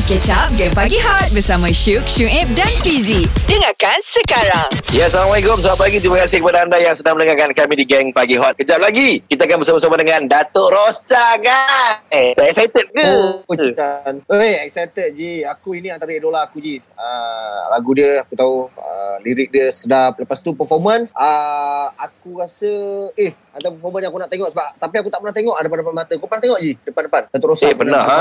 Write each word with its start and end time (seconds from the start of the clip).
Mari 0.00 0.16
catch 0.16 0.32
up 0.32 0.48
Game 0.56 0.72
Pagi 0.72 0.96
Hot 0.96 1.28
Bersama 1.28 1.68
Syuk, 1.68 2.08
Syuib 2.08 2.48
dan 2.56 2.72
Fizi 2.80 3.28
Dengarkan 3.44 4.00
sekarang 4.00 4.72
Ya, 4.90 5.06
Assalamualaikum. 5.06 5.54
Selamat 5.62 5.86
pagi. 5.86 6.02
Terima 6.02 6.18
kasih 6.26 6.42
kepada 6.42 6.66
anda 6.66 6.74
yang 6.82 6.98
sedang 6.98 7.14
mendengarkan 7.14 7.54
kami 7.54 7.78
di 7.78 7.86
Geng 7.86 8.10
Pagi 8.10 8.34
Hot. 8.34 8.58
Kejap 8.58 8.82
lagi, 8.82 9.22
kita 9.30 9.46
akan 9.46 9.62
bersama-sama 9.62 9.94
dengan 10.02 10.26
Datuk 10.26 10.66
Rosa, 10.66 11.38
kan? 11.38 12.02
Eh, 12.10 12.34
tak 12.34 12.50
excited 12.50 12.90
ke? 12.90 13.06
Oh, 13.46 13.54
Cikan. 13.54 14.18
Eh, 14.26 14.66
excited 14.66 15.14
Ji. 15.14 15.46
Aku 15.46 15.78
ini 15.78 15.94
antara 15.94 16.10
idola 16.10 16.42
aku 16.42 16.58
Ji. 16.58 16.82
Uh, 16.98 17.60
lagu 17.70 17.94
dia 17.94 18.26
aku 18.26 18.34
tahu 18.34 18.66
uh, 18.66 19.16
lirik 19.22 19.54
dia 19.54 19.70
sedap. 19.70 20.18
Lepas 20.18 20.42
tu 20.42 20.58
performance 20.58 21.14
uh, 21.14 21.94
aku 21.94 22.42
rasa 22.42 22.70
eh 23.14 23.30
antara 23.54 23.70
performance 23.70 24.02
yang 24.02 24.10
aku 24.10 24.20
nak 24.26 24.30
tengok 24.34 24.48
sebab 24.50 24.66
tapi 24.74 24.94
aku 24.98 25.08
tak 25.14 25.22
pernah 25.22 25.34
tengok 25.38 25.54
ada 25.54 25.66
depan-depan 25.70 25.94
mata. 25.94 26.12
Kau 26.18 26.26
pernah 26.26 26.44
tengok 26.50 26.58
Ji? 26.66 26.72
Depan-depan. 26.82 27.22
Datuk 27.30 27.48
Rosa. 27.54 27.64
Eh, 27.70 27.78
pernah. 27.78 28.02
Ha. 28.02 28.18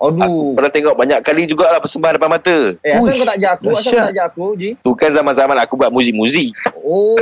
Aku 0.00 0.16
Aduh. 0.16 0.56
pernah 0.56 0.72
tengok 0.72 0.94
banyak 1.00 1.18
kali 1.24 1.48
jugalah 1.48 1.80
persembahan 1.80 2.20
depan 2.20 2.28
mata. 2.28 2.76
Eh, 2.84 2.92
asal 2.92 3.16
Uish, 3.16 3.16
kau 3.16 3.26
tak 3.26 3.36
ajak 3.40 3.52
aku? 3.56 3.68
Asal 3.72 3.90
kau 3.96 4.04
tak 4.04 4.12
ajak 4.12 4.26
aku, 4.28 4.46
Ji? 4.60 4.70
Tu 4.76 4.90
kan 4.92 5.10
zaman-zaman 5.10 5.56
aku 5.56 5.72
buat 5.80 5.88
muzik-muzik. 5.88 6.52
Oh. 6.84 7.16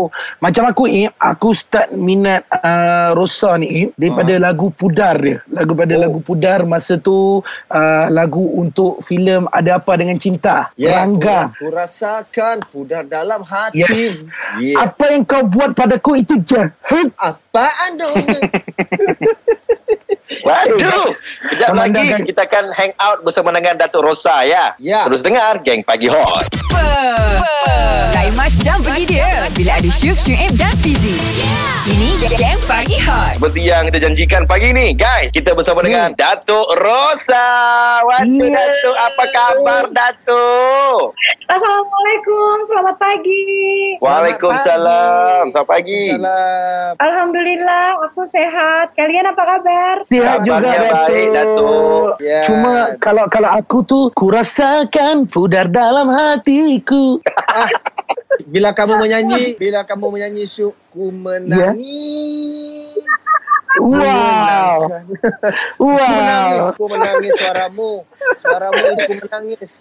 Oh, 0.00 0.08
macam 0.40 0.64
aku 0.64 0.88
eh, 0.88 1.12
aku 1.20 1.52
start 1.52 1.92
minat 1.92 2.48
uh, 2.48 3.12
Rosa 3.12 3.60
ni 3.60 3.68
eh, 3.68 3.86
daripada 3.92 4.32
Ah. 4.40 4.48
lagu 4.48 4.72
Pudar 4.72 5.20
dia. 5.20 5.44
Lagu 5.52 5.76
pada 5.76 5.92
Oh. 5.92 6.00
lagu 6.00 6.18
Pudar 6.24 6.64
masa 6.64 6.96
tu 6.96 7.44
uh, 7.44 8.06
lagu 8.08 8.40
untuk 8.56 9.04
filem 9.04 9.44
Ada 9.52 9.76
Apa 9.76 10.00
Dengan 10.00 10.16
Cinta. 10.16 10.72
Ya, 10.80 11.04
Rangga. 11.04 11.52
Ku, 11.58 11.68
ku 11.68 11.74
rasakan 11.74 12.64
pudar 12.72 13.04
dalam 13.04 13.44
hati. 13.44 13.84
Yes. 13.84 14.24
Yeah. 14.56 14.88
Apa 14.88 15.12
yang 15.12 15.28
kau 15.28 15.44
buat 15.44 15.76
padaku 15.76 16.16
itu 16.16 16.40
jahat. 16.48 16.72
Apaan 17.20 18.00
dong? 18.00 18.16
Waduh. 20.42 21.08
Kejap 21.50 21.68
lagi 21.72 21.92
Pemandangan- 21.92 22.24
kita 22.24 22.42
akan 22.44 22.64
hang 22.72 22.92
out 22.96 23.18
bersama 23.20 23.50
dengan 23.50 23.74
Datuk 23.76 24.02
Rosa 24.02 24.42
ya. 24.42 24.72
Ya. 24.76 25.04
Terus 25.06 25.20
dengar 25.20 25.60
Geng 25.60 25.82
Pagi 25.82 26.08
Hot. 26.08 26.44
Lain 28.10 28.34
macam 28.34 28.76
pergi 28.82 29.04
dia 29.06 29.46
Bila 29.50 29.69
ada 29.80 29.88
Syuk, 29.96 30.20
Syuib 30.20 30.52
dan 30.60 30.76
Fizi 30.84 31.16
Ini 31.88 32.20
Game 32.36 32.60
Pagi 32.68 33.00
Hot 33.00 33.40
Seperti 33.40 33.64
yang 33.64 33.88
kita 33.88 34.04
janjikan 34.04 34.44
pagi 34.44 34.76
ni, 34.76 34.92
guys. 34.92 35.32
Kita 35.32 35.56
bersama 35.56 35.80
dengan 35.80 36.12
Datuk 36.20 36.68
Rosa. 36.84 37.48
Waduh, 38.04 38.28
Yeah. 38.44 38.52
Datuk. 38.60 38.92
Apa 39.00 39.24
khabar, 39.32 39.82
Datuk? 39.88 41.16
Assalamualaikum, 41.48 42.54
selamat 42.68 42.96
pagi. 43.00 43.48
Waalaikumsalam. 44.04 45.48
Selamat 45.48 45.68
pagi. 45.72 46.12
Salam. 46.12 46.90
Alhamdulillah, 47.00 47.86
aku 48.04 48.22
sehat. 48.28 48.92
Kalian 48.92 49.32
apa 49.32 49.42
kabar? 49.48 49.94
Sihat 50.04 50.44
juga 50.44 50.76
Datuk. 50.76 50.92
baik, 51.08 51.28
Datuk. 51.32 52.10
Ya. 52.20 52.44
Cuma 52.44 52.72
kalau 53.00 53.24
kalau 53.32 53.48
aku 53.48 53.80
tu 53.88 54.12
ku 54.12 54.28
rasakan 54.28 55.24
pudar 55.24 55.72
dalam 55.72 56.12
hatiku. 56.12 57.16
Bila 58.50 58.72
kamu 58.72 58.98
menyanyi, 58.98 59.58
bila 59.70 59.86
kamu 59.86 60.18
menyanyi 60.18 60.50
syuk 60.50 60.74
ku 60.90 61.14
menangis. 61.14 61.78
Wow. 63.78 64.90
Ku 65.78 65.86
menangis, 65.94 66.66
Wow. 66.66 66.74
ku 66.74 66.84
menangis 66.90 67.38
suaramu. 67.38 68.02
Suaramu 68.34 68.82
itu 68.82 69.02
ku 69.06 69.14
menangis. 69.22 69.72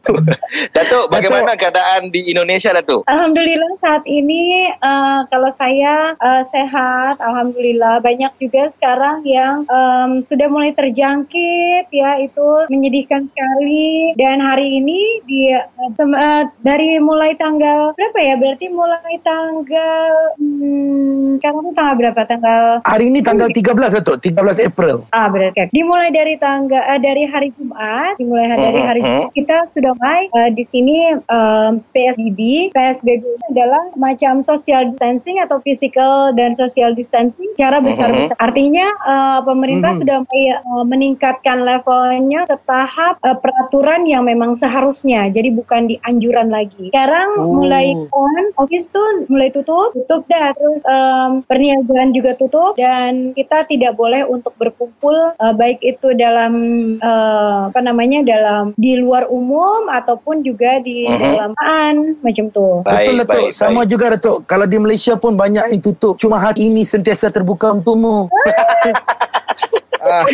Datuk, 0.76 1.12
bagaimana 1.12 1.54
keadaan 1.54 2.08
di 2.08 2.32
Indonesia, 2.32 2.72
Datuk? 2.72 3.04
Alhamdulillah 3.06 3.76
saat 3.84 4.04
ini 4.08 4.72
uh, 4.80 5.28
kalau 5.28 5.50
saya 5.52 6.16
uh, 6.18 6.42
sehat, 6.48 7.20
alhamdulillah. 7.20 8.00
Banyak 8.00 8.32
juga 8.40 8.72
sekarang 8.74 9.22
yang 9.28 9.68
um, 9.68 10.24
sudah 10.26 10.48
mulai 10.48 10.72
terjangkit 10.72 11.92
ya 11.92 12.16
itu 12.20 12.48
menyedihkan 12.72 13.28
sekali. 13.28 14.16
Dan 14.16 14.40
hari 14.40 14.80
ini 14.80 15.00
di 15.28 15.52
uh, 15.52 15.92
uh, 15.92 16.42
dari 16.64 16.98
mulai 16.98 17.36
tanggal 17.36 17.92
berapa 17.94 18.18
ya? 18.18 18.34
Berarti 18.40 18.66
mulai 18.72 19.14
tanggal 19.20 20.12
hmm, 20.40 21.40
itu 21.40 21.70
tanggal 21.76 21.94
berapa? 21.96 22.20
Tanggal 22.24 22.62
Hari 22.84 23.04
ini 23.10 23.20
tanggal 23.20 23.48
13 23.52 23.96
Datuk, 24.00 24.16
13 24.22 24.68
April. 24.70 25.04
Ah 25.12 25.28
berarti 25.28 25.68
dimulai 25.70 26.10
dari 26.10 26.34
tangga 26.40 26.80
eh, 26.94 27.00
dari 27.00 27.24
hari 27.28 27.48
Jumat, 27.54 28.16
dimulai 28.16 28.46
hari 28.48 28.60
dari 28.60 28.80
hari. 28.80 29.00
Jumat 29.00 29.32
kita 29.36 29.56
sudah 29.74 29.89
mulai 29.92 30.22
eh, 30.28 30.50
di 30.52 30.64
sini 30.64 30.96
em, 31.14 31.72
PSBB. 31.90 32.70
PSBB 32.72 33.22
itu 33.22 33.46
adalah 33.50 33.82
macam 33.94 34.40
social 34.40 34.90
distancing 34.90 35.38
atau 35.40 35.58
physical 35.60 36.32
dan 36.32 36.54
social 36.54 36.92
distancing 36.92 37.50
secara 37.54 37.80
besar-besar. 37.80 38.36
Artinya 38.38 38.86
eh, 38.86 39.38
pemerintah 39.42 39.92
Mhm. 39.94 40.00
sudah 40.00 40.18
mulai 40.22 40.44
eh, 40.54 40.84
meningkatkan 40.86 41.58
levelnya 41.60 42.40
ke 42.46 42.56
tahap 42.64 43.18
eh, 43.20 43.36
peraturan 43.36 44.04
yang 44.04 44.24
memang 44.24 44.54
seharusnya. 44.54 45.28
Jadi 45.28 45.50
bukan 45.50 45.86
di 45.86 45.96
anjuran 46.00 46.48
lagi. 46.48 46.90
Sekarang 46.90 47.28
Oh. 47.40 47.56
mulai 47.56 47.92
kan 48.10 48.44
office 48.56 48.88
tuh 48.88 49.26
mulai 49.26 49.50
tutup, 49.50 49.92
tutup 49.94 50.22
dah. 50.26 50.52
Terus 50.52 50.80
em, 50.84 51.30
perniagaan 51.44 52.10
juga 52.10 52.34
tutup 52.34 52.74
dan 52.74 53.32
kita 53.32 53.64
tidak 53.66 53.94
boleh 53.94 54.24
untuk 54.24 54.52
berkumpul 54.56 55.14
eh, 55.34 55.54
baik 55.54 55.80
itu 55.80 56.12
dalam 56.14 56.52
eh, 56.98 57.58
apa 57.70 57.80
namanya 57.80 58.20
dalam 58.22 58.72
di 58.76 58.96
luar 58.96 59.26
umum 59.28 59.79
ataupun 59.86 60.42
juga 60.42 60.76
di 60.78 61.04
Mhm. 61.04 61.20
dalam 61.22 61.50
maan 61.54 61.94
macam 62.20 62.46
tuh. 62.48 62.82
Betul 62.82 62.90
Baik, 62.90 63.16
Datuk, 63.22 63.30
baik, 63.30 63.50
sama 63.52 63.80
baik. 63.80 63.88
juga 63.88 64.04
Datuk. 64.12 64.38
Kalau 64.44 64.66
di 64.66 64.76
Malaysia 64.76 65.14
pun 65.14 65.32
banyak 65.34 65.64
yang 65.70 65.80
tutup. 65.80 66.14
Cuma 66.16 66.36
hati 66.36 66.66
ini 66.66 66.82
sentiasa 66.82 67.28
terbuka 67.28 67.70
untukmu. 67.70 68.26
Ah, 70.10 70.26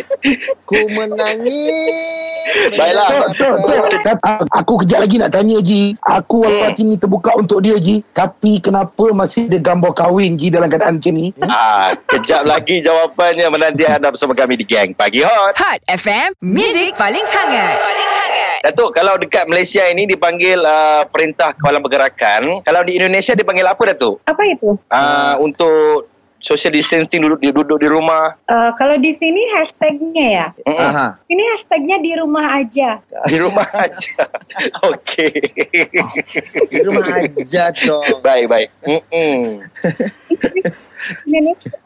ku 0.65 0.81
menangis. 0.89 1.93
Baiklah. 2.73 3.09
Aku 4.63 4.79
kejap 4.81 5.03
lagi 5.03 5.17
nak 5.19 5.35
tanya 5.35 5.59
Ji. 5.61 5.99
Aku 6.01 6.47
walaupun 6.47 6.73
Hmm. 6.73 6.83
ini 6.83 6.95
terbuka 6.97 7.35
untuk 7.35 7.61
dia 7.61 7.77
Ji. 7.77 8.01
Tapi 8.11 8.63
kenapa 8.63 9.13
masih 9.13 9.51
ada 9.51 9.59
gambar 9.59 9.93
kahwin 9.93 10.39
Ji 10.39 10.49
dalam 10.49 10.71
keadaan 10.71 10.97
macam 10.97 11.13
ni? 11.13 11.35
Ah, 11.43 11.93
kejap 12.07 12.47
lagi 12.47 12.81
jawapannya 12.81 13.47
menanti 13.51 13.85
anda 13.85 14.09
bersama 14.09 14.33
kami 14.33 14.57
di 14.57 14.65
Geng 14.65 14.95
Pagi 14.95 15.21
Hot. 15.21 15.59
Hot 15.59 15.81
FM 15.85 16.39
Music 16.41 16.95
paling 16.95 17.27
hangat 17.27 17.77
Paling 17.77 18.11
hangat 18.15 18.59
Datuk, 18.63 18.91
kalau 18.91 19.15
dekat 19.15 19.47
Malaysia 19.47 19.87
ini 19.87 20.07
dipanggil 20.07 20.59
uh, 20.59 21.07
Perintah 21.07 21.55
Kawalan 21.55 21.83
Pergerakan. 21.83 22.67
Kalau 22.67 22.83
di 22.83 22.99
Indonesia 22.99 23.31
dipanggil 23.33 23.63
apa, 23.63 23.95
Datuk? 23.95 24.19
Apa 24.27 24.43
itu? 24.43 24.75
Uh, 24.91 25.35
untuk 25.39 26.11
social 26.41 26.73
distancing 26.73 27.25
duduk 27.25 27.41
di, 27.41 27.49
duduk 27.53 27.79
di 27.81 27.89
rumah. 27.89 28.37
Eh, 28.49 28.71
kalau 28.77 28.97
di 29.01 29.13
sini 29.13 29.41
hashtagnya 29.57 30.27
ya. 30.27 30.47
Aha. 30.69 31.07
Ini 31.29 31.43
hashtagnya 31.57 31.97
di 32.03 32.13
rumah 32.19 32.47
aja. 32.57 33.01
Di 33.29 33.37
rumah 33.41 33.69
aja. 33.73 34.21
Okey. 34.93 35.33
Di 36.71 36.81
rumah 36.85 37.07
aja 37.09 37.73
dong. 37.85 38.21
Baik, 38.21 38.47
baik. 38.51 38.69
Mm-mm. 38.85 39.65
Indonesia 41.27 41.77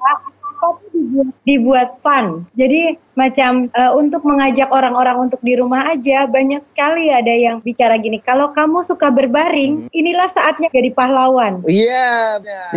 apa 0.60 0.76
tuh 0.84 0.90
dibuat, 0.92 1.28
dibuat 1.48 1.88
fun. 2.04 2.26
Jadi 2.52 2.94
macam 3.16 3.68
eh, 3.72 3.92
untuk 3.96 4.22
mengajak 4.24 4.68
orang-orang 4.68 5.28
untuk 5.28 5.40
di 5.40 5.56
rumah 5.56 5.88
aja 5.88 6.28
banyak 6.28 6.60
sekali 6.68 7.08
ada 7.08 7.32
yang 7.32 7.64
bicara 7.64 7.96
gini. 7.96 8.20
Kalau 8.20 8.52
kamu 8.52 8.84
suka 8.84 9.08
berbaring, 9.08 9.88
inilah 9.90 10.28
saatnya 10.28 10.68
jadi 10.68 10.92
pahlawan. 10.92 11.64
Iya, 11.64 12.40
benar. 12.44 12.72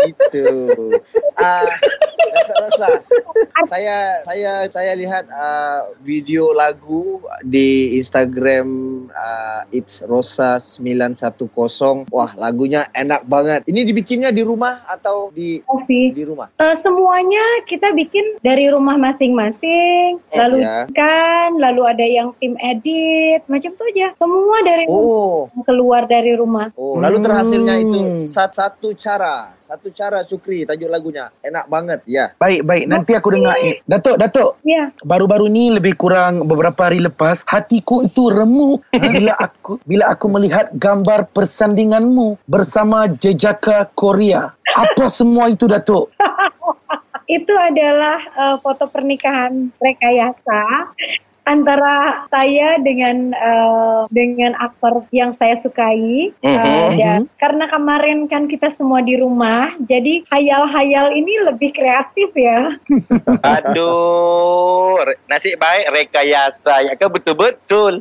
gitu. 0.08 0.48
Ah, 1.36 1.68
Rosa, 2.56 2.88
saya 3.68 4.20
saya 4.24 4.52
saya 4.68 4.92
lihat 4.96 5.28
ah, 5.32 5.88
video 6.00 6.52
lagu 6.56 7.20
di 7.44 7.96
Instagram 8.00 8.66
ah, 9.12 9.62
It's 9.70 10.02
Rosa 10.02 10.58
910. 10.58 12.06
Wah, 12.08 12.30
lagunya 12.34 12.88
enak 12.90 13.24
banget. 13.24 13.60
Ini 13.64 13.80
dibikinnya 13.82 14.30
di 14.30 14.42
rumah 14.42 14.82
atau 14.84 15.30
di 15.30 15.62
Sih. 15.84 16.10
di 16.10 16.22
rumah? 16.22 16.50
Eh, 16.54 16.76
semuanya 16.76 17.40
kita 17.64 17.92
bikin 17.92 18.38
dari 18.40 18.66
rumah 18.66 18.94
masing-masing, 18.94 20.18
lalu 20.30 20.60
Ya. 20.60 20.86
kan, 20.86 21.56
lalu 21.56 21.82
ada 21.84 22.02
yang 22.02 22.34
tim 22.36 22.54
edit, 22.56 23.42
macam 23.46 23.70
tuh 23.72 23.86
aja. 23.86 24.12
Semua 24.14 24.56
dari 24.60 24.84
rumah, 24.84 25.48
Oh. 25.48 25.62
keluar 25.62 26.02
dari 26.04 26.32
rumah. 26.34 26.68
Oh, 26.74 26.98
lalu 26.98 27.18
terhasilnya 27.20 27.74
Hmm. 27.76 27.84
itu 27.86 28.00
sat- 28.24 28.52
satu 28.52 28.92
cara, 28.92 29.54
satu 29.70 29.86
cara 29.94 30.18
Sukri 30.26 30.66
tajuk 30.66 30.90
lagunya. 30.90 31.30
Enak 31.46 31.70
banget, 31.70 32.02
ya. 32.02 32.34
Baik, 32.42 32.66
baik. 32.66 32.90
Nanti 32.90 33.14
aku 33.14 33.30
dengar. 33.30 33.54
Eh, 33.62 33.78
Datuk, 33.86 34.18
Datuk. 34.18 34.58
Ya, 34.66 34.90
Baru-baru 35.06 35.46
ni 35.46 35.70
lebih 35.70 35.94
kurang 35.94 36.42
beberapa 36.50 36.90
hari 36.90 36.98
lepas 36.98 37.46
hatiku 37.46 38.02
itu 38.02 38.34
remuk 38.34 38.82
bila 39.14 39.38
aku 39.38 39.78
bila 39.86 40.10
aku 40.10 40.26
melihat 40.26 40.74
gambar 40.74 41.30
persandinganmu 41.30 42.34
bersama 42.50 43.06
jejaka 43.22 43.86
Korea. 43.94 44.50
Apa 44.74 45.06
semua 45.06 45.46
itu 45.54 45.70
Datuk? 45.70 46.10
itu 47.38 47.54
adalah 47.54 48.18
eh, 48.26 48.56
foto 48.58 48.90
pernikahan 48.90 49.70
rekayasa 49.78 50.90
antara 51.50 51.96
saya 52.30 52.78
dengan 52.78 53.34
eh, 53.34 54.00
dengan 54.08 54.54
aktor 54.56 55.02
yang 55.10 55.34
saya 55.34 55.58
sukai 55.60 56.30
Eh, 56.40 56.46
Mhm. 56.46 56.94
dan 56.94 57.20
karena 57.36 57.66
kemarin 57.66 58.30
kan 58.30 58.46
kita 58.46 58.70
semua 58.72 59.02
di 59.02 59.18
rumah 59.18 59.74
jadi 59.82 60.22
hayal-hayal 60.30 61.10
ini 61.10 61.32
lebih 61.50 61.74
kreatif 61.74 62.30
ya 62.32 62.70
Aduh, 63.58 65.02
nasib 65.26 65.58
baik 65.58 65.90
rekayasa. 65.90 66.86
Ya 66.86 66.94
kan 66.94 67.10
betul-betul. 67.10 67.98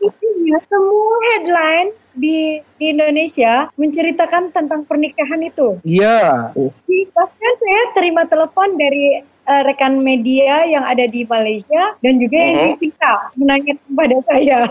Intinya 0.00 0.58
semua 0.70 1.14
headline 1.32 1.90
di, 2.12 2.58
di 2.76 2.84
Indonesia 2.90 3.70
menceritakan 3.74 4.50
tentang 4.50 4.84
pernikahan 4.84 5.40
itu. 5.42 5.78
Ya. 5.86 6.50
Bahkan 6.90 7.52
saya 7.56 7.82
terima 7.94 8.26
telepon 8.26 8.76
dari 8.76 9.22
eh, 9.50 9.62
rekan 9.66 9.98
media 9.98 10.62
yang 10.64 10.86
ada 10.86 11.02
di 11.04 11.26
Malaysia 11.26 11.98
dan 11.98 12.14
juga 12.16 12.38
yang 12.38 12.54
di 12.54 12.68
Mhm. 12.70 12.78
Singapura 12.78 13.14
menanya 13.34 13.74
kepada 13.76 14.16
saya. 14.24 14.58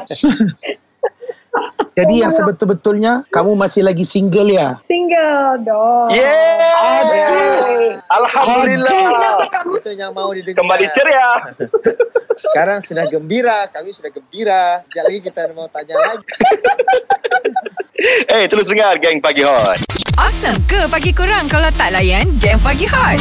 Jadi 1.97 2.21
yang 2.21 2.31
sebetul-betulnya 2.31 3.27
kamu 3.27 3.57
masih 3.57 3.83
lagi 3.83 4.05
single 4.05 4.47
ya? 4.47 4.77
Single 4.79 5.59
dong. 5.59 6.07
Yeay. 6.13 7.97
Alhamdulillah. 8.07 9.49
Itu 9.67 9.91
yang 9.91 10.13
mau 10.13 10.31
didengar. 10.31 10.63
Kembali 10.63 10.85
ceria. 10.93 11.29
Sekarang 12.45 12.79
sudah 12.79 13.03
gembira, 13.09 13.67
kami 13.67 13.91
sudah 13.91 14.07
gembira. 14.07 14.85
Sekejap 14.87 15.03
lagi 15.03 15.19
kita 15.19 15.41
mau 15.51 15.67
tanya 15.67 15.95
lagi. 15.97 16.23
Eh, 18.31 18.47
terus 18.47 18.71
dengar 18.71 18.95
geng 18.95 19.19
pagi 19.19 19.43
hot. 19.43 19.75
Awesome 20.15 20.55
ke 20.63 20.87
pagi 20.87 21.11
kurang 21.11 21.51
kalau 21.51 21.67
tak 21.75 21.91
layan 21.91 22.31
game 22.39 22.55
pagi 22.63 22.87
hot? 22.87 23.19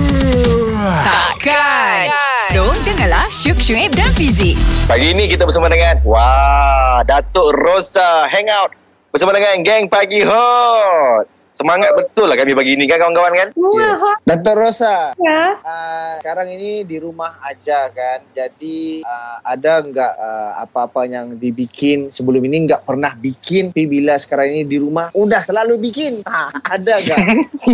Takkan. 0.78 2.06
So, 2.54 2.70
dengarlah 2.86 3.26
Syuk 3.34 3.58
Syuib 3.58 3.98
dan 3.98 4.14
Fizik. 4.14 4.54
Pagi 4.86 5.10
ini 5.10 5.26
kita 5.26 5.42
bersama 5.42 5.66
dengan 5.66 5.98
Wah, 6.06 7.02
Datuk 7.02 7.50
Rosa 7.50 8.30
hangout 8.30 8.70
bersama 9.10 9.34
dengan 9.34 9.66
geng 9.66 9.90
pagi 9.90 10.22
hot. 10.22 11.37
Semangat 11.58 11.90
betul 11.98 12.30
lah 12.30 12.38
kami 12.38 12.54
pagi 12.54 12.78
ini 12.78 12.86
kan 12.86 13.02
kawan-kawan 13.02 13.34
kan? 13.34 13.48
Semua 13.50 13.98
hot 13.98 14.18
Dato' 14.22 14.54
Rosa, 14.54 15.10
ya. 15.18 15.58
uh, 15.58 16.22
sekarang 16.22 16.54
ini 16.54 16.86
di 16.86 17.02
rumah 17.02 17.42
aja 17.42 17.90
kan. 17.90 18.22
Jadi 18.30 19.02
uh, 19.02 19.42
ada 19.42 19.82
nggak 19.82 20.12
uh, 20.14 20.52
apa-apa 20.62 21.10
yang 21.10 21.34
dibikin 21.34 22.14
sebelum 22.14 22.46
ini 22.46 22.62
nggak 22.70 22.86
pernah 22.86 23.10
bikin. 23.18 23.74
Tapi 23.74 23.90
bila 23.90 24.14
sekarang 24.22 24.54
ini 24.54 24.62
di 24.70 24.78
rumah 24.78 25.10
udah 25.10 25.42
selalu 25.42 25.82
bikin. 25.90 26.22
Ah, 26.30 26.54
ada 26.62 27.02
nggak? 27.02 27.18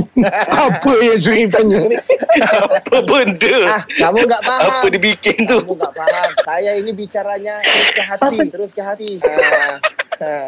Apa 0.64 0.90
yang 1.04 1.20
Zuim 1.20 1.52
tanya 1.52 1.84
ni? 1.84 2.00
Apa 2.40 3.04
benda? 3.04 3.56
ah, 3.68 3.82
kamu 3.84 4.18
nggak 4.24 4.42
paham. 4.48 4.70
Apa 4.80 4.86
dibikin 4.88 5.38
tu? 5.44 5.60
Kamu 5.60 5.76
nggak 5.76 5.92
paham. 5.92 6.30
Saya 6.40 6.72
ini 6.80 6.90
bicaranya 6.96 7.60
terus 7.60 7.90
ke 7.92 8.02
hati, 8.08 8.38
terus 8.48 8.70
ke 8.72 8.80
hati. 8.80 9.10
Ah, 9.20 9.76
ah. 10.24 10.46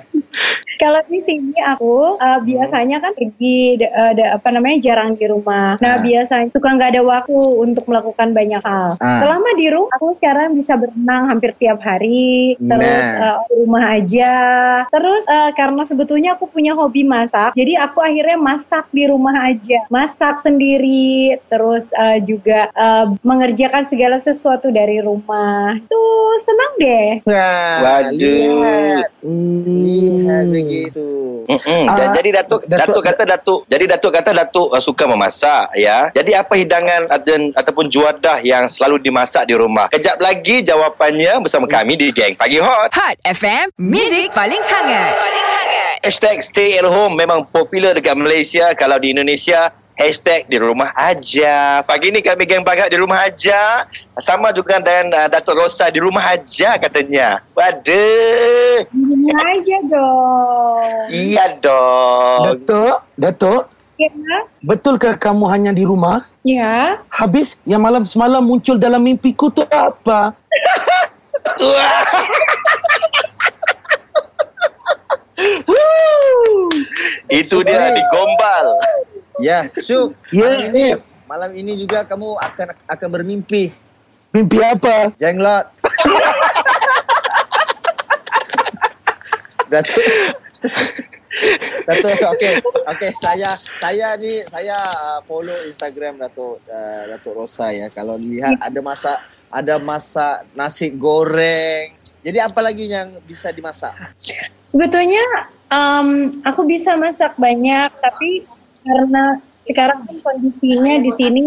Kalau 0.76 1.00
di 1.08 1.24
sini 1.24 1.56
aku 1.64 2.20
uh, 2.20 2.40
biasanya 2.44 3.00
kan 3.00 3.16
pergi 3.16 3.80
de- 3.80 3.88
uh, 3.88 4.12
de- 4.12 4.28
apa 4.28 4.48
namanya 4.52 4.76
jarang 4.84 5.16
di 5.16 5.24
rumah. 5.24 5.80
Nah 5.80 5.96
Ah. 5.96 6.04
biasanya 6.04 6.52
suka 6.52 6.68
nggak 6.68 6.90
ada 6.92 7.02
waktu 7.02 7.32
untuk 7.32 7.88
melakukan 7.88 8.36
banyak 8.36 8.60
hal. 8.60 9.00
Ah. 9.00 9.24
Selama 9.24 9.48
di 9.56 9.66
rumah 9.72 9.96
aku 9.96 10.20
sekarang 10.20 10.52
bisa 10.52 10.76
berenang 10.76 11.32
hampir 11.32 11.56
tiap 11.56 11.80
hari. 11.80 12.60
Terus 12.60 13.06
Nah. 13.08 13.24
uh, 13.24 13.38
di 13.48 13.54
rumah 13.64 13.84
aja. 13.96 14.34
Terus 14.92 15.24
uh, 15.26 15.50
karena 15.56 15.82
sebetulnya 15.88 16.30
aku 16.36 16.44
punya 16.46 16.76
hobi 16.76 17.08
masak, 17.08 17.56
jadi 17.56 17.80
aku 17.80 18.04
akhirnya 18.04 18.36
masak 18.36 18.84
di 18.92 19.08
rumah 19.08 19.48
aja. 19.48 19.80
Masak 19.88 20.44
sendiri. 20.44 21.40
Terus 21.48 21.88
uh, 21.96 22.20
juga 22.20 22.68
uh, 22.76 23.16
mengerjakan 23.24 23.88
segala 23.88 24.20
sesuatu 24.20 24.68
dari 24.68 25.00
rumah. 25.00 25.72
Tuh 25.88 26.25
senang 26.42 26.72
deh. 26.76 27.10
Nah, 27.24 27.76
Waduh. 27.80 28.32
lihat, 28.60 29.08
Hmm. 29.22 30.50
begitu. 30.50 31.08
Mm-mm. 31.46 31.84
Ah, 31.86 32.10
jadi 32.10 32.42
Datuk, 32.42 32.66
Datuk- 32.66 32.90
Datuk 32.90 33.02
kata 33.06 33.22
Datuk, 33.22 33.60
jadi 33.70 33.84
Datuk 33.86 34.10
kata 34.10 34.30
Datuk 34.34 34.68
uh, 34.74 34.82
suka 34.82 35.06
memasak 35.06 35.70
ya. 35.74 36.10
Jadi 36.10 36.34
apa 36.34 36.58
hidangan 36.58 37.06
dan 37.22 37.54
ataupun 37.54 37.86
juadah 37.86 38.42
yang 38.42 38.66
selalu 38.66 38.98
dimasak 38.98 39.46
di 39.46 39.54
rumah? 39.54 39.86
Kejap 39.88 40.18
lagi 40.18 40.60
jawapannya 40.60 41.38
bersama 41.38 41.70
kami 41.70 41.94
di 41.94 42.10
geng 42.10 42.34
pagi 42.34 42.58
hot. 42.58 42.90
Hot 42.90 43.16
FM, 43.22 43.70
Music 43.78 44.34
paling 44.34 44.58
hangat. 44.58 45.14
Paling 45.14 45.46
hangat. 45.46 45.96
Hashtag 46.02 46.42
stay 46.42 46.78
at 46.78 46.86
home 46.86 47.14
memang 47.14 47.46
popular 47.46 47.94
dekat 47.94 48.18
Malaysia. 48.18 48.74
Kalau 48.74 48.98
di 48.98 49.14
Indonesia, 49.14 49.70
hashtag 49.96 50.44
di 50.46 50.60
rumah 50.60 50.92
aja. 50.94 51.80
Pagi 51.82 52.12
ni 52.12 52.20
kami 52.20 52.44
geng 52.44 52.62
bagat 52.62 52.92
di 52.92 53.00
rumah 53.00 53.24
aja. 53.24 53.88
Sama 54.20 54.52
juga 54.52 54.80
dengan 54.80 55.12
uh, 55.16 55.26
Datuk 55.28 55.56
Rosa 55.56 55.88
di 55.88 56.00
rumah 56.00 56.22
aja 56.22 56.76
katanya. 56.76 57.40
Waduh. 57.56 58.84
Di 58.86 58.92
rumah 58.92 59.40
aja 59.50 59.76
dong. 59.88 60.90
Iya 61.10 61.44
dong. 61.58 62.40
Datuk, 62.44 62.96
Datuk, 63.16 63.62
Ya, 63.96 64.12
betulkah 64.60 65.16
kamu 65.16 65.48
hanya 65.48 65.72
di 65.72 65.88
rumah? 65.88 66.28
ya. 66.44 67.00
Habis 67.08 67.56
yang 67.64 67.80
malam 67.80 68.04
semalam 68.04 68.44
muncul 68.44 68.76
dalam 68.76 69.00
mimpiku 69.00 69.48
tu 69.48 69.64
apa? 69.72 70.36
Wah. 71.56 72.04
Itu 77.32 77.64
dia 77.64 77.92
digombal. 77.92 78.66
Ya, 79.36 79.68
Syuk. 79.76 80.16
Ya. 80.32 80.48
Malam 80.48 80.60
ini, 80.72 80.84
malam 81.28 81.50
ini 81.52 81.72
juga 81.76 82.08
kamu 82.08 82.40
akan 82.40 82.68
akan 82.88 83.08
bermimpi. 83.12 83.68
Mimpi 84.32 84.58
apa? 84.64 85.12
Jenglot. 85.20 85.68
Datuk. 89.72 90.04
Datuk, 91.84 92.16
okey. 92.36 92.54
Okey, 92.96 93.10
saya 93.20 93.60
saya 93.76 94.16
ni 94.16 94.40
saya 94.48 94.76
uh, 94.76 95.20
follow 95.28 95.56
Instagram 95.68 96.16
Datuk 96.16 96.64
uh, 96.64 97.02
Datuk 97.12 97.36
Rosa 97.36 97.68
ya. 97.76 97.92
Kalau 97.92 98.16
lihat 98.16 98.56
ada 98.56 98.80
masak 98.80 99.20
ada 99.52 99.76
masak 99.76 100.48
nasi 100.56 100.88
goreng. 100.88 101.92
Jadi 102.24 102.38
apa 102.42 102.58
lagi 102.64 102.88
yang 102.90 103.20
bisa 103.22 103.52
dimasak? 103.52 103.94
Sebetulnya 104.72 105.22
um, 105.70 106.32
aku 106.42 106.66
bisa 106.66 106.98
masak 106.98 107.38
banyak, 107.38 107.92
tapi 108.02 108.42
karena 108.86 109.42
sekarang 109.66 109.98
kan 110.06 110.16
kondisinya 110.22 110.94
di 111.02 111.10
sini 111.18 111.40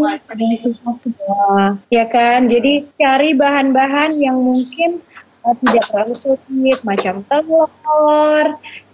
ya 1.87 2.05
kan. 2.11 2.51
Jadi 2.51 2.91
cari 2.99 3.31
bahan-bahan 3.31 4.19
yang 4.19 4.35
mungkin 4.35 4.99
uh, 5.47 5.55
tidak 5.63 5.87
terlalu 5.87 6.15
sulit, 6.19 6.79
macam 6.83 7.23
telur, 7.31 8.45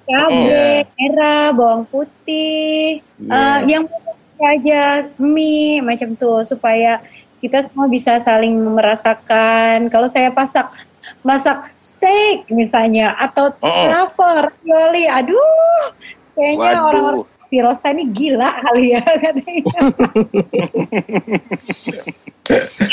cabai 0.06 0.86
merah, 0.86 1.50
bawang 1.58 1.90
putih, 1.90 3.02
uh, 3.26 3.66
Yeah. 3.66 3.82
yang 3.82 3.84
mudah 3.90 4.14
aja 4.46 4.82
mie 5.18 5.82
macam 5.82 6.14
tuh 6.14 6.44
supaya 6.46 7.02
kita 7.42 7.66
semua 7.66 7.90
bisa 7.90 8.22
saling 8.22 8.54
merasakan. 8.54 9.90
Kalau 9.90 10.06
saya 10.06 10.30
pasak 10.30 10.70
masak 11.26 11.74
steak 11.82 12.46
misalnya 12.54 13.14
atau 13.18 13.50
lover, 13.62 14.50
ravioli, 14.50 15.06
aduh, 15.10 15.94
kayaknya 16.38 16.78
orang-orang 16.78 17.35
Pirosa 17.50 17.94
ini 17.94 18.10
gila 18.12 18.50
kali 18.50 18.98
ya 18.98 19.04
katanya. 19.24 19.80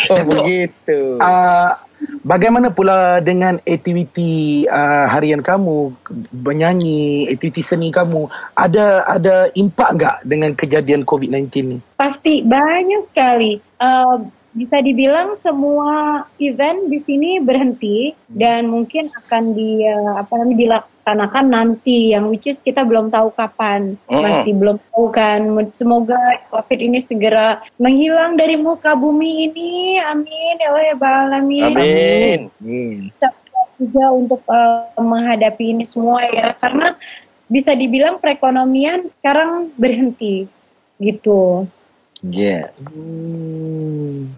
Oh, 0.08 0.22
begitu. 0.24 1.20
Uh, 1.20 1.76
bagaimana 2.24 2.72
pula 2.72 3.20
dengan 3.20 3.60
aktiviti 3.68 4.64
uh, 4.64 5.06
harian 5.12 5.44
kamu 5.44 5.92
bernyanyi, 6.32 7.28
aktiviti 7.28 7.60
seni 7.60 7.92
kamu? 7.92 8.26
Ada 8.56 9.04
ada 9.06 9.36
impak 9.52 9.88
enggak 9.92 10.16
dengan 10.24 10.56
kejadian 10.56 11.04
COVID-19 11.04 11.46
ni? 11.68 11.78
Pasti 12.00 12.40
banyak 12.42 13.12
sekali. 13.12 13.60
Eh, 13.60 14.16
bisa 14.52 14.84
dibilang 14.84 15.40
semua 15.40 16.22
event 16.36 16.92
di 16.92 17.00
sini 17.00 17.40
berhenti 17.40 18.12
dan 18.28 18.68
mungkin 18.68 19.08
akan 19.24 19.56
di 19.56 19.88
eh, 19.88 20.12
apa 20.20 20.32
namanya 20.36 20.58
dilaksanakan 20.60 21.46
nanti 21.48 22.12
yang 22.12 22.28
which 22.28 22.44
is 22.44 22.60
kita 22.60 22.84
belum 22.84 23.08
tahu 23.08 23.32
kapan. 23.32 23.96
Mm. 24.12 24.20
masih 24.20 24.52
belum 24.52 24.76
tahu 24.92 25.06
kan. 25.08 25.40
Semoga 25.72 26.20
covid 26.52 26.78
ini 26.84 27.00
segera 27.00 27.64
menghilang 27.80 28.36
dari 28.36 28.60
muka 28.60 28.92
bumi 28.92 29.48
ini. 29.48 29.96
Amin. 30.04 30.54
Ya 30.60 30.68
Allah 30.68 30.84
ya 30.84 30.96
alamin 31.00 31.72
Amin. 31.72 32.40
Hmm. 32.60 32.98
juga 33.80 34.04
untuk 34.12 34.44
eh, 34.52 35.00
menghadapi 35.00 35.64
ini 35.72 35.84
semua 35.88 36.28
ya. 36.28 36.52
Karena 36.60 36.92
bisa 37.48 37.72
dibilang 37.72 38.20
perekonomian 38.20 39.08
sekarang 39.20 39.72
berhenti 39.80 40.48
gitu 41.00 41.68
Yeah. 42.22 42.70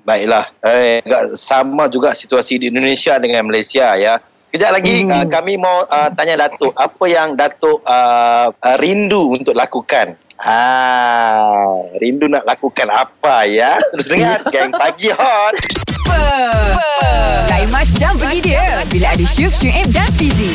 Baiklah. 0.09 0.49
Eh, 0.65 1.05
agak 1.05 1.37
sama 1.37 1.85
juga 1.93 2.17
situasi 2.17 2.57
di 2.57 2.73
Indonesia 2.73 3.21
dengan 3.21 3.45
Malaysia 3.45 3.93
ya. 4.01 4.17
Sekejap 4.45 4.71
lagi 4.77 5.05
Hmm. 5.05 5.13
uh, 5.13 5.27
kami 5.29 5.61
mau 5.61 5.85
uh, 5.85 6.09
tanya 6.17 6.49
Datuk 6.49 6.73
apa 6.77 7.05
yang 7.09 7.37
Datuk 7.37 7.85
uh, 7.85 8.49
uh, 8.53 8.77
rindu 8.81 9.37
untuk 9.37 9.53
lakukan. 9.53 10.17
Ah, 10.43 11.79
rindu 12.03 12.27
nak 12.27 12.43
lakukan 12.43 12.91
apa 12.91 13.47
ya? 13.47 13.79
Terus 13.95 14.07
dengar 14.11 14.43
geng 14.51 14.75
pagi 14.75 15.15
hot. 15.15 15.55
Lain 17.51 17.69
macam 17.71 18.13
pergi 18.19 18.39
dia. 18.51 18.83
bila 18.91 19.11
ada 19.15 19.25
Syuk, 19.25 19.55
Syuib 19.55 19.89
dan 19.95 20.07
Fizi. 20.15 20.51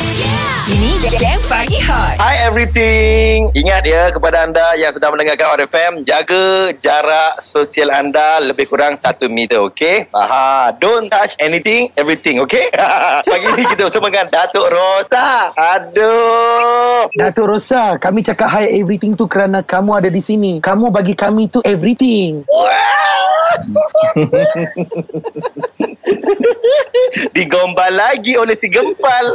Ini 0.70 1.02
Game 1.18 1.42
Pagi 1.50 1.82
Hot. 1.82 2.20
Hi 2.22 2.46
everything. 2.46 3.50
Ingat 3.58 3.82
ya 3.82 4.14
kepada 4.14 4.46
anda 4.46 4.78
yang 4.78 4.94
sedang 4.94 5.18
mendengarkan 5.18 5.50
Hot 5.50 5.60
FM, 5.66 6.06
jaga 6.06 6.70
jarak 6.78 7.42
sosial 7.42 7.90
anda 7.90 8.38
lebih 8.38 8.70
kurang 8.70 8.94
1 8.94 9.26
meter, 9.26 9.58
okey? 9.66 10.06
Aha, 10.14 10.70
don't 10.78 11.10
touch 11.10 11.34
anything, 11.42 11.90
everything, 11.98 12.38
okey? 12.44 12.70
Pagi 13.32 13.48
ni 13.58 13.64
kita 13.66 13.90
bersama 13.90 14.14
dengan 14.14 14.30
Datuk 14.30 14.70
Rosa. 14.70 15.50
Aduh. 15.58 17.10
Datuk 17.18 17.50
Rosa, 17.50 17.98
kami 17.98 18.22
cakap 18.22 18.46
hi 18.46 18.70
everything 18.70 19.18
tu 19.18 19.26
kerana 19.26 19.66
kamu 19.70 20.02
ada 20.02 20.10
di 20.10 20.18
sini. 20.18 20.58
Kamu 20.58 20.90
bagi 20.90 21.14
kami 21.14 21.46
tu 21.46 21.62
everything. 21.62 22.42
Digombal 27.36 27.92
lagi 27.94 28.36
oleh 28.36 28.54
si 28.54 28.68
Gempal. 28.70 29.30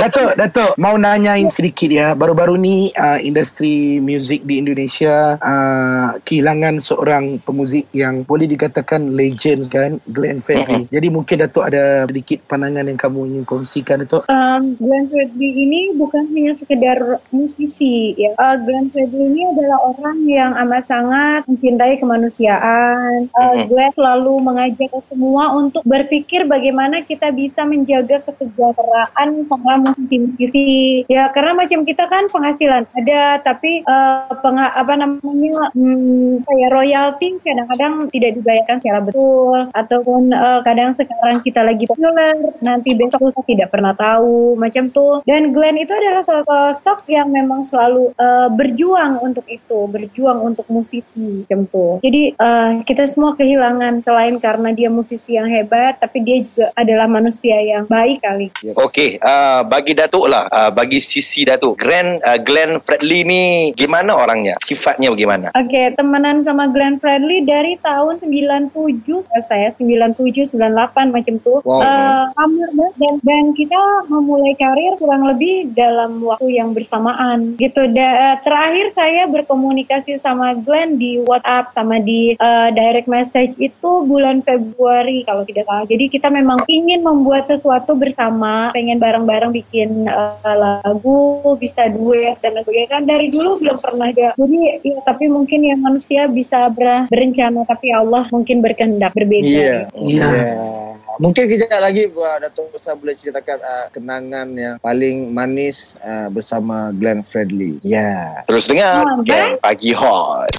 Datuk, 0.00 0.36
Datuk, 0.36 0.72
mau 0.76 0.94
nanyain 0.94 1.48
sedikit 1.48 1.88
ya. 1.88 2.12
Baru-baru 2.12 2.60
ni 2.60 2.92
uh, 2.94 3.18
industri 3.18 3.98
muzik 3.98 4.44
di 4.44 4.60
Indonesia 4.60 5.40
uh, 5.40 6.20
kehilangan 6.22 6.84
seorang 6.84 7.40
pemuzik 7.42 7.88
yang 7.96 8.22
boleh 8.22 8.46
dikatakan 8.46 9.16
legend 9.16 9.72
kan, 9.72 9.98
Glenn 10.12 10.44
Fredly. 10.44 10.86
Jadi 10.94 11.08
mungkin 11.08 11.42
Datuk 11.42 11.66
ada 11.66 12.04
sedikit 12.08 12.44
pandangan 12.46 12.88
yang 12.88 13.00
kamu 13.00 13.18
ingin 13.32 13.44
kongsikan 13.48 14.04
Datuk. 14.04 14.28
Um, 14.28 14.76
Glenn 14.76 15.08
Fredly 15.08 15.48
ini 15.56 15.80
bukan 15.96 16.28
hanya 16.32 16.52
sekedar 16.52 16.98
musisi 17.32 18.14
ya. 18.14 18.36
Uh, 18.36 18.56
Glenn 18.62 18.92
Fredly 18.92 19.32
ini 19.32 19.42
adalah 19.56 19.78
orang 19.96 20.18
yang 20.28 20.52
amat 20.66 20.84
sangat 20.86 21.40
mencintai 21.48 21.98
kemanusiaan. 21.98 23.32
Uh. 23.32 23.64
Glenn 23.66 23.92
selalu 23.96 24.32
mengajak 24.66 25.06
semua 25.06 25.54
untuk 25.54 25.86
berpikir 25.86 26.42
bagaimana 26.50 27.06
kita 27.06 27.30
bisa 27.30 27.62
menjaga 27.62 28.18
kesejahteraan 28.26 29.46
para 29.46 29.74
musisi-musisi. 29.78 31.06
Ya 31.06 31.30
karena 31.30 31.54
macam 31.54 31.86
kita 31.86 32.10
kan 32.10 32.26
penghasilan 32.26 32.90
ada, 32.90 33.22
tapi 33.46 33.86
uh, 33.86 34.26
penga- 34.42 34.74
apa 34.74 34.94
namanya 34.98 35.70
hmm, 35.70 36.42
kayak 36.42 36.70
royalti 36.74 37.38
kadang-kadang 37.38 38.10
tidak 38.10 38.30
dibayarkan 38.42 38.76
secara 38.82 39.00
betul. 39.06 39.58
Ataupun 39.70 40.34
uh, 40.34 40.60
kadang 40.66 40.98
sekarang 40.98 41.38
kita 41.46 41.62
lagi 41.62 41.86
populer 41.86 42.34
nanti 42.58 42.98
besok 42.98 43.30
kita 43.30 43.42
tidak 43.46 43.68
pernah 43.70 43.94
tahu 43.94 44.58
macam 44.58 44.90
tuh. 44.90 45.22
Dan 45.22 45.54
Glenn 45.54 45.78
itu 45.78 45.94
adalah 45.94 46.26
sosok 46.26 47.06
yang 47.06 47.30
memang 47.30 47.62
selalu 47.62 48.10
uh, 48.18 48.50
berjuang 48.50 49.22
untuk 49.22 49.46
itu 49.46 49.86
berjuang 49.86 50.42
untuk 50.42 50.66
musisi 50.66 51.46
macam 51.46 51.70
tuh. 51.70 52.02
Jadi 52.02 52.34
uh, 52.34 52.82
kita 52.82 53.06
semua 53.06 53.38
kehilangan 53.38 54.02
selain 54.02 54.40
karena 54.46 54.70
dia 54.70 54.86
musisi 54.86 55.34
yang 55.34 55.50
hebat 55.50 55.98
tapi 55.98 56.22
dia 56.22 56.46
juga 56.46 56.70
adalah 56.78 57.10
manusia 57.10 57.58
yang 57.58 57.90
baik 57.90 58.22
kali 58.22 58.46
Okey, 58.76 59.16
uh, 59.24 59.64
bagi 59.64 59.96
Datuk 59.96 60.28
lah, 60.28 60.44
uh, 60.52 60.68
bagi 60.68 61.00
sisi 61.00 61.48
Datuk. 61.48 61.80
Glenn, 61.80 62.20
uh, 62.20 62.36
Glenn 62.36 62.76
Fredly 62.84 63.24
ni 63.24 63.42
gimana 63.72 64.12
orangnya? 64.12 64.60
Sifatnya 64.60 65.08
bagaimana? 65.08 65.48
Oke, 65.56 65.96
temenan 65.96 66.44
sama 66.44 66.68
Glenn 66.68 67.00
Fredly 67.00 67.48
dari 67.48 67.80
tahun 67.80 68.20
97 68.20 68.72
eh, 69.08 69.44
saya 69.44 69.68
97 69.80 70.52
98 70.52 71.14
macam 71.14 71.34
tuh. 71.40 71.58
Wow. 71.64 71.80
Eh, 71.80 72.24
deh. 72.36 72.90
dan 73.00 73.14
dan 73.24 73.44
kita 73.56 73.80
memulai 74.12 74.52
karir 74.60 74.92
kurang 75.00 75.24
lebih 75.24 75.72
dalam 75.72 76.20
waktu 76.20 76.60
yang 76.60 76.76
bersamaan 76.76 77.56
gitu. 77.56 77.88
Da- 77.96 78.40
terakhir 78.44 78.92
saya 78.92 79.24
berkomunikasi 79.32 80.20
sama 80.20 80.52
Glenn 80.60 81.00
di 81.00 81.22
WhatsApp 81.24 81.72
sama 81.72 81.96
di 82.02 82.36
eh, 82.36 82.68
direct 82.76 83.08
message 83.08 83.56
itu 83.56 83.90
bulan 84.04 84.35
Februari 84.42 85.22
kalau 85.24 85.44
tidak 85.44 85.68
salah. 85.68 85.84
Jadi 85.86 86.04
kita 86.10 86.28
memang 86.32 86.64
ingin 86.66 87.04
membuat 87.04 87.48
sesuatu 87.48 87.94
bersama, 87.94 88.72
pengen 88.72 88.98
bareng-bareng 88.98 89.52
bikin 89.52 90.08
eh, 90.08 90.56
lagu, 90.56 91.54
bisa 91.60 91.88
duet 91.92 92.40
dan 92.40 92.58
sebagainya. 92.60 92.88
Kan 92.90 93.04
dari 93.04 93.28
dulu 93.28 93.60
belum 93.60 93.78
pernah 93.78 94.08
ada. 94.10 94.28
Jadi 94.36 94.58
ya 94.84 94.98
tapi 95.04 95.24
mungkin 95.28 95.60
yang 95.64 95.80
manusia 95.82 96.26
bisa 96.26 96.68
ber- 96.72 97.08
berencana 97.08 97.62
tapi 97.68 97.92
Allah 97.92 98.26
mungkin 98.32 98.64
berkehendak 98.64 99.12
berbeda. 99.12 99.46
Iya. 99.46 99.78
Iya. 99.94 100.85
Mungkin 101.16 101.48
kejap 101.48 101.80
lagi 101.80 102.12
buat 102.12 102.44
Datuk 102.44 102.76
Rosa 102.76 102.92
boleh 102.92 103.16
ceritakan 103.16 103.56
uh, 103.56 103.88
kenangan 103.88 104.46
yang 104.52 104.76
paling 104.76 105.32
manis 105.32 105.96
uh, 106.04 106.28
bersama 106.28 106.92
Glenn 106.92 107.24
Fredly. 107.24 107.80
Ya. 107.80 108.44
Terus 108.44 108.68
dengar 108.68 109.00
Ah, 109.00 109.16
Game 109.24 109.56
Pagi 109.56 109.96
Hot. 109.96 110.52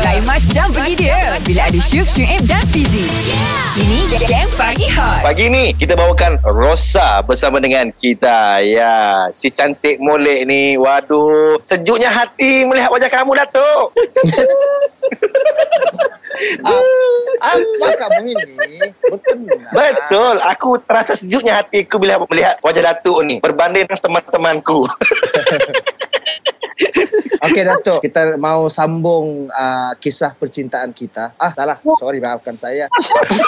Lain 0.00 0.24
macam 0.24 0.66
pergi 0.72 0.94
dia 0.96 1.36
bila 1.44 1.68
ada 1.68 1.76
Syuk, 1.76 2.08
Syuib 2.08 2.40
dan 2.48 2.64
Fizi. 2.72 3.04
Ini 3.76 4.16
Game 4.24 4.48
Pagi 4.56 4.88
Hot. 4.96 5.28
Pagi 5.28 5.52
ni 5.52 5.76
kita 5.76 5.92
bawakan 5.92 6.40
Rosa 6.40 7.20
bersama 7.20 7.60
dengan 7.60 7.92
kita. 7.92 8.64
Ya, 8.64 9.28
si 9.36 9.52
cantik 9.52 10.00
molek 10.00 10.48
ni. 10.48 10.80
Waduh, 10.80 11.60
sejuknya 11.62 12.08
hati 12.08 12.64
melihat 12.64 12.88
wajah 12.88 13.12
kamu 13.12 13.36
Datuk. 13.36 13.92
Apa 17.40 17.88
kamu 17.96 18.32
ini? 18.36 18.54
Berkenan. 19.08 19.60
Betul, 19.72 20.36
aku 20.44 20.80
terasa 20.84 21.16
sejuknya 21.16 21.60
hatiku 21.60 22.00
bila 22.00 22.20
melihat 22.28 22.60
wajah 22.60 22.82
Datuk 22.84 23.20
ni 23.24 23.40
berbanding 23.40 23.88
dengan 23.88 24.60
Okey 27.40 27.64
Datuk, 27.64 28.04
kita 28.04 28.36
mau 28.36 28.68
sambung 28.68 29.48
uh, 29.48 29.92
kisah 29.96 30.36
percintaan 30.36 30.92
kita. 30.92 31.32
Ah, 31.40 31.48
salah. 31.56 31.80
Sorry, 31.96 32.20
maafkan 32.20 32.52
saya. 32.60 32.84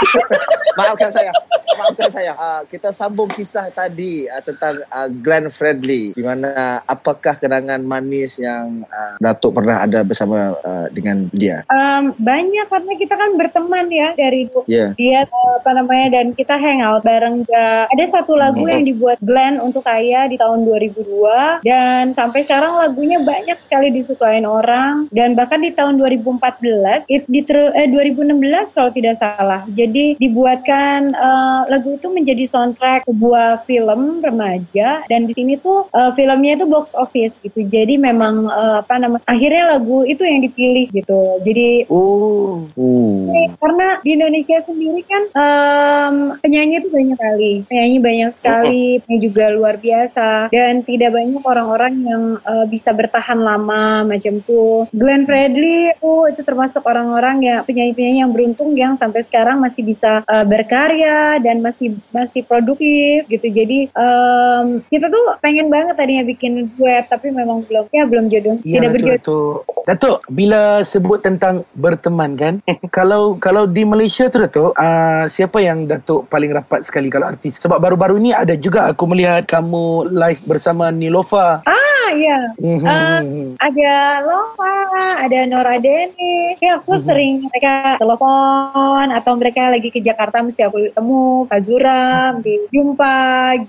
maafkan 0.81 1.13
saya. 1.13 1.29
Maafkan 1.77 2.09
saya. 2.09 2.33
Uh, 2.33 2.61
kita 2.73 2.89
sambung 2.89 3.29
kisah 3.29 3.69
tadi 3.69 4.25
uh, 4.33 4.41
tentang 4.41 4.81
uh, 4.89 5.09
Glenn 5.13 5.53
Fredly. 5.53 6.17
Di 6.17 6.25
mana 6.25 6.81
apakah 6.89 7.37
kenangan 7.37 7.85
manis 7.85 8.41
yang 8.41 8.81
uh, 8.89 9.21
Datuk 9.21 9.61
pernah 9.61 9.85
ada 9.85 10.01
bersama 10.01 10.57
uh, 10.65 10.89
dengan 10.89 11.29
dia? 11.29 11.61
Um, 11.69 12.17
banyak 12.17 12.73
karena 12.73 12.93
kita 12.97 13.13
kan 13.13 13.37
berteman 13.37 13.93
ya 13.93 14.17
dari. 14.17 14.49
Ya. 14.73 14.97
Dia 14.97 15.29
uh, 15.29 15.61
apa 15.61 15.71
namanya 15.77 16.17
dan 16.17 16.33
kita 16.33 16.57
hangout 16.57 17.05
bareng 17.05 17.45
juga. 17.45 17.85
Ada 17.93 18.05
satu 18.09 18.41
lagu 18.41 18.65
yang 18.65 18.89
dibuat 18.89 19.21
Glenn 19.21 19.61
untuk 19.61 19.85
saya 19.85 20.25
di 20.33 20.41
tahun 20.41 20.65
2002 20.65 21.61
dan 21.61 22.17
sampai 22.17 22.41
sekarang 22.49 22.81
lagunya 22.81 23.21
banyak 23.21 23.61
sekali 23.69 23.82
disukain 23.91 24.47
orang 24.47 25.11
dan 25.11 25.35
bahkan 25.35 25.59
di 25.59 25.75
tahun 25.75 25.99
2014 25.99 27.09
it 27.11 27.27
diteru- 27.27 27.75
eh, 27.75 27.89
2016 27.91 28.75
kalau 28.77 28.91
tidak 28.95 29.19
salah. 29.19 29.65
Jadi 29.73 30.21
dibuatkan 30.21 31.11
uh, 31.17 31.67
lagu 31.67 31.97
itu 31.97 32.07
menjadi 32.13 32.45
soundtrack 32.47 33.09
sebuah 33.09 33.65
film 33.67 34.23
remaja 34.23 35.03
dan 35.09 35.27
di 35.27 35.33
sini 35.35 35.59
tuh 35.59 35.89
uh, 35.91 36.13
filmnya 36.15 36.61
itu 36.61 36.67
box 36.69 36.95
office 36.95 37.41
gitu. 37.43 37.65
Jadi 37.67 37.99
memang 37.99 38.47
uh, 38.47 38.85
apa 38.85 39.01
namanya 39.01 39.25
akhirnya 39.27 39.79
lagu 39.79 40.05
itu 40.07 40.23
yang 40.23 40.45
dipilih 40.45 40.87
gitu. 40.93 41.21
Jadi 41.43 41.89
Oh. 41.89 42.65
Uh. 42.77 43.33
karena 43.59 44.01
di 44.03 44.11
Indonesia 44.19 44.59
sendiri 44.67 45.03
kan 45.07 45.23
em, 45.33 46.17
penyanyi 46.43 46.83
itu 46.83 46.89
banyak 46.91 47.19
kali, 47.19 47.53
penyanyi 47.67 47.99
banyak 48.03 48.31
sekali, 48.35 48.87
penyanyi 49.03 49.21
juga 49.23 49.45
luar 49.55 49.77
biasa 49.79 50.51
dan 50.51 50.83
tidak 50.85 51.11
banyak 51.15 51.43
orang-orang 51.43 51.95
yang 52.03 52.23
eh, 52.43 52.67
bisa 52.69 52.91
bertahan 52.93 53.39
lama 53.39 53.72
macam 54.07 54.41
tuh. 54.45 54.87
Glenn 54.93 55.25
Fredly 55.25 55.95
oh, 56.05 56.29
itu 56.29 56.41
termasuk 56.45 56.85
orang-orang 56.85 57.45
ya 57.45 57.57
penyanyi-penyanyi 57.65 58.21
yang 58.23 58.33
beruntung 58.33 58.75
yang 58.77 58.95
sampai 58.99 59.25
sekarang 59.25 59.59
masih 59.61 59.83
bisa 59.87 60.23
eh, 60.27 60.45
berkarya 60.47 61.41
dan 61.41 61.65
masih 61.65 61.97
masih 62.15 62.45
produktif 62.47 63.27
gitu. 63.29 63.47
Jadi 63.49 63.91
em, 63.93 64.67
kita 64.89 65.07
tuh 65.09 65.25
pengen 65.41 65.69
banget 65.73 65.95
tadinya 65.97 66.25
bikin 66.27 66.71
duet 66.77 67.07
tapi 67.09 67.33
memang 67.33 67.65
belum 67.67 67.89
ya 67.91 68.05
belum 68.09 68.29
jodoh, 68.33 68.57
Ya, 68.63 68.79
tidak 68.79 68.91
Datuk, 68.91 68.95
berjodoh. 68.95 69.13
Datuk. 69.13 69.83
Datuk, 69.83 70.19
bila 70.31 70.63
sebut 70.87 71.19
tentang 71.27 71.67
berteman 71.75 72.39
kan, 72.39 72.55
kalau 72.97 73.35
kalau 73.37 73.67
di 73.67 73.83
Malaysia 73.83 74.31
tu 74.31 74.39
Datuk, 74.39 74.73
uh, 74.79 75.27
siapa 75.27 75.59
yang 75.59 75.91
Datuk 75.91 76.31
paling 76.31 76.55
rapat 76.55 76.87
sekali 76.87 77.11
kalau 77.11 77.31
artis? 77.31 77.59
Sebab 77.59 77.83
baru-baru 77.83 78.17
ni 78.23 78.31
ada 78.31 78.55
juga 78.55 78.91
aku 78.91 79.11
melihat 79.11 79.45
kamu 79.47 80.11
live 80.11 80.43
bersama 80.47 80.95
Nilofa. 80.95 81.67
Ah 81.67 81.82
ya. 82.17 82.39
Ah, 82.87 83.21
ada 83.61 83.93
Lova, 84.25 84.77
ada 85.23 85.39
Nora 85.49 85.77
Denis. 85.79 86.59
Ya 86.61 86.79
aku 86.81 86.99
sering 86.99 87.47
mereka 87.47 87.97
telepon 87.97 89.07
atau 89.13 89.33
mereka 89.39 89.73
lagi 89.73 89.89
ke 89.89 90.01
Jakarta 90.03 90.45
mesti 90.45 90.61
aku 90.65 90.91
ketemu, 90.91 91.23
Fazura, 91.49 92.37
mesti 92.37 92.55
jumpa 92.73 93.19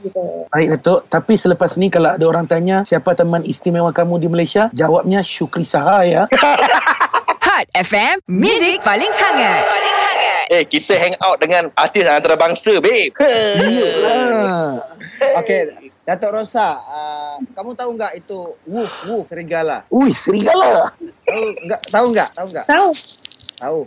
gitu. 0.02 0.26
Baik 0.52 0.68
Datuk, 0.80 1.00
tapi 1.08 1.34
selepas 1.38 1.76
ni 1.78 1.88
kalau 1.88 2.16
ada 2.16 2.26
orang 2.26 2.46
tanya 2.50 2.84
siapa 2.84 3.16
teman 3.16 3.46
istimewa 3.48 3.94
kamu 3.94 4.20
di 4.20 4.28
Malaysia, 4.28 4.68
jawabnya 4.74 5.24
Syukri 5.24 5.68
Saha 5.68 6.06
ya. 6.06 6.24
Hot 7.54 7.68
FM, 7.78 8.18
Music 8.26 8.82
paling 8.82 9.14
hangat. 9.14 9.62
Paling 9.62 9.98
hangat. 10.10 10.46
Eh, 10.50 10.64
kita 10.66 10.98
hang 10.98 11.14
out 11.22 11.38
dengan 11.38 11.70
artis 11.78 12.02
antarabangsa, 12.02 12.82
babe. 12.82 13.14
Iyalah. 13.14 14.82
Okey, 15.38 15.93
Datuk 16.04 16.36
Rosa, 16.36 16.84
uh, 16.84 17.40
kamu 17.56 17.80
tahu 17.80 17.96
enggak 17.96 18.12
itu 18.20 18.60
woof 18.68 18.92
woof 19.08 19.24
serigala? 19.32 19.88
Ui, 19.88 20.12
serigala. 20.12 20.92
Tahu 21.24 21.44
enggak? 21.64 21.80
Tahu 21.88 22.06
enggak? 22.12 22.30
Tahu 22.36 22.48
enggak? 22.52 22.66
Tahu? 22.68 22.90
Tahu. 23.56 23.80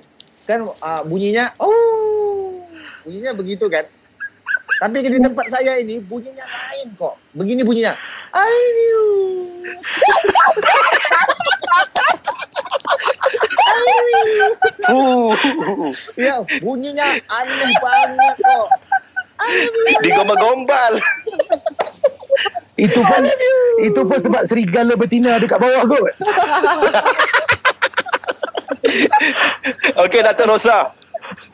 Kan 0.48 0.60
uh, 0.64 1.02
bunyinya 1.04 1.52
oh. 1.60 2.64
bunyinya 3.04 3.36
begitu 3.36 3.68
kan. 3.68 3.84
Tapi 4.80 5.04
di 5.12 5.20
tempat 5.20 5.44
saya 5.52 5.76
ini 5.76 6.00
bunyinya 6.00 6.40
lain 6.40 6.88
kok. 6.96 7.20
Begini 7.36 7.60
bunyinya. 7.60 7.92
Ayu. 8.32 9.04
Uh, 14.86 15.34
Ya, 16.14 16.38
bunyinya 16.62 17.18
aneh 17.26 17.74
banget 17.82 18.34
kok. 18.38 18.68
digombal-gombal. 20.00 20.94
Itu 22.76 23.00
pun 23.00 23.24
itu 23.80 24.00
pun 24.04 24.18
sebab 24.20 24.42
serigala 24.44 24.96
betina 24.96 25.40
dekat 25.40 25.60
bawah 25.60 25.84
kot. 25.88 26.14
Okey 30.06 30.20
Dato' 30.22 30.46
Rosa. 30.46 30.92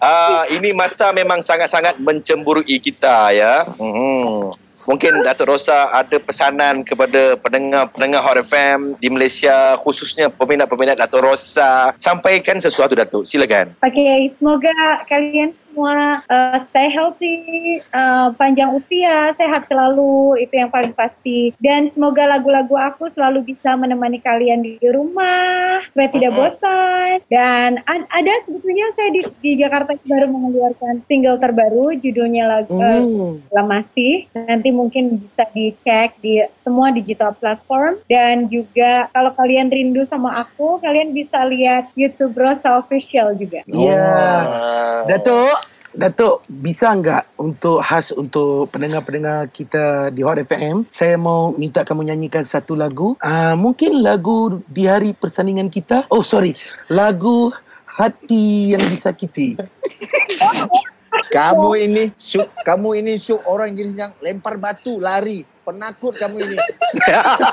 Uh, 0.03 0.45
ini 0.53 0.77
masa 0.77 1.17
memang 1.17 1.41
sangat-sangat 1.41 1.97
mencemburui 1.97 2.77
kita 2.77 3.33
ya. 3.33 3.65
Hmm. 3.81 4.53
Mungkin 4.89 5.23
Dato' 5.23 5.47
Rosa 5.47 5.91
ada 5.95 6.19
pesanan 6.19 6.83
kepada 6.83 7.39
pendengar-pendengar 7.39 8.21
Hot 8.23 8.39
FM 8.43 8.99
di 8.99 9.09
Malaysia 9.13 9.79
khususnya 9.79 10.33
peminat-peminat 10.33 10.99
Dato' 10.99 11.23
Rosa. 11.23 11.95
Sampaikan 12.01 12.59
sesuatu 12.59 12.99
Dato'. 12.99 13.23
Silakan. 13.23 13.79
Okay, 13.79 14.33
semoga 14.35 14.75
kalian 15.07 15.55
semua 15.55 16.25
uh, 16.27 16.59
stay 16.59 16.91
healthy, 16.91 17.79
uh, 17.95 18.35
panjang 18.35 18.75
usia, 18.75 19.31
sehat 19.39 19.69
selalu, 19.71 20.41
itu 20.43 20.55
yang 20.59 20.71
paling 20.73 20.93
pasti. 20.97 21.55
Dan 21.63 21.93
semoga 21.95 22.27
lagu-lagu 22.27 22.75
aku 22.75 23.13
selalu 23.15 23.55
bisa 23.55 23.79
menemani 23.79 24.19
kalian 24.19 24.67
di 24.67 24.79
rumah, 24.91 25.85
supaya 25.93 26.09
tidak 26.11 26.33
bosan. 26.35 27.23
Dan 27.31 27.79
ad- 27.87 28.11
ada 28.11 28.33
sebetulnya 28.49 28.87
saya 28.99 29.11
di, 29.15 29.21
di 29.45 29.53
Jakarta 29.61 29.95
baru 30.03 30.27
mengeluarkan 30.29 31.07
single 31.07 31.39
terbaru, 31.39 31.95
judulnya 32.03 32.45
lagu 32.49 32.77
uh, 32.81 33.67
masih. 33.67 34.27
Nanti 34.35 34.72
mungkin 34.73 35.21
bisa 35.21 35.47
dicek 35.53 36.17
di 36.25 36.43
semua 36.65 36.91
digital 36.91 37.37
platform. 37.37 38.01
Dan 38.09 38.49
juga 38.49 39.13
kalau 39.13 39.33
kalian 39.37 39.69
rindu 39.69 40.03
sama 40.09 40.43
aku, 40.43 40.81
kalian 40.81 41.13
bisa 41.13 41.45
lihat 41.47 41.93
YouTube 41.95 42.35
Rosa 42.35 42.81
Official 42.81 43.37
juga. 43.37 43.63
Ya. 43.69 44.01
Ah. 44.01 45.05
Datuk, 45.07 45.57
Datuk, 45.93 46.41
bisa 46.49 46.89
enggak 46.89 47.29
untuk 47.37 47.85
khas 47.85 48.17
untuk 48.17 48.73
pendengar-pendengar 48.73 49.53
kita 49.53 50.09
di 50.09 50.25
Hot 50.25 50.41
FM, 50.41 50.89
saya 50.89 51.21
mau 51.21 51.53
minta 51.53 51.85
kamu 51.85 52.09
nyanyikan 52.09 52.49
satu 52.49 52.73
lagu. 52.73 53.13
Uh, 53.21 53.53
mungkin 53.53 54.01
lagu 54.01 54.65
di 54.73 54.89
hari 54.89 55.13
persandingan 55.13 55.69
kita. 55.69 56.09
Oh, 56.09 56.25
sorry. 56.25 56.57
Lagu 56.89 57.53
Hati 57.93 58.73
yang 58.73 58.81
disakiti. 58.89 59.53
Kamu 61.13 61.77
ini 61.77 62.13
syuk, 62.17 62.49
kamu 62.65 63.05
ini 63.05 63.21
syuk 63.21 63.45
orang 63.45 63.77
jenis 63.77 63.97
yang 63.97 64.13
lempar 64.25 64.57
batu 64.57 64.97
lari. 64.97 65.45
Penakut 65.63 66.17
kamu 66.17 66.37
ini. 66.43 66.57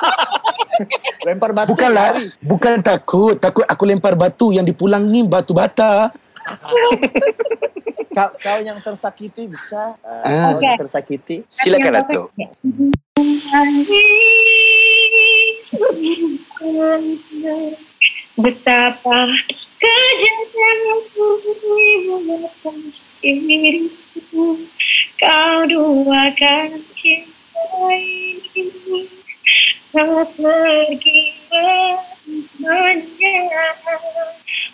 lempar 1.27 1.51
batu 1.51 1.75
Bukanlah, 1.75 2.15
lari. 2.15 2.25
bukan 2.39 2.79
takut. 2.79 3.35
Takut 3.35 3.67
aku 3.67 3.83
lempar 3.83 4.15
batu 4.15 4.55
yang 4.55 4.63
dipulangi 4.63 5.27
batu 5.27 5.51
bata. 5.51 6.09
Kau, 8.09 8.33
kau 8.41 8.57
yang 8.57 8.81
tersakiti 8.81 9.45
bisa. 9.45 9.93
Ah. 10.01 10.25
Uh, 10.25 10.57
kau 10.57 10.65
yang 10.65 10.81
tersakiti. 10.81 11.45
Silakan 11.45 11.93
Dato'. 11.93 12.25
Betapa 18.33 19.29
kejadianku 19.79 21.27
melepas 22.27 22.97
diriku. 23.23 24.47
Kau 25.19 25.59
duakan 25.67 26.83
cinta 26.91 27.63
ini. 27.95 29.07
Kau 29.89 30.21
pergi 30.37 31.19
bersamanya 31.49 33.35